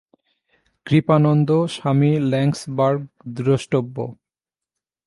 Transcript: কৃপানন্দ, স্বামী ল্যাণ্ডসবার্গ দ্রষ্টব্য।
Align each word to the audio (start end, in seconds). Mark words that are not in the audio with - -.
কৃপানন্দ, 0.85 1.49
স্বামী 1.75 2.11
ল্যাণ্ডসবার্গ 2.31 3.01
দ্রষ্টব্য। 3.35 3.95